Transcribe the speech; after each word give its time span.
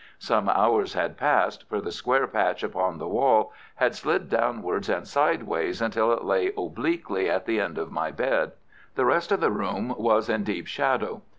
Some 0.17 0.49
hours 0.49 0.95
had 0.95 1.15
passed, 1.15 1.69
for 1.69 1.79
the 1.79 1.91
square 1.91 2.25
patch 2.25 2.63
upon 2.63 2.97
the 2.97 3.07
wall 3.07 3.53
had 3.75 3.93
slid 3.93 4.29
downwards 4.31 4.89
and 4.89 5.07
sideways 5.07 5.79
until 5.79 6.11
it 6.11 6.23
lay 6.25 6.51
obliquely 6.57 7.29
at 7.29 7.45
the 7.45 7.61
end 7.61 7.77
of 7.77 7.91
my 7.91 8.09
bed. 8.09 8.53
The 8.95 9.05
rest 9.05 9.31
of 9.31 9.41
the 9.41 9.51
room 9.51 9.93
was 9.99 10.27
in 10.27 10.43
deep 10.43 10.65
shadow. 10.65 11.21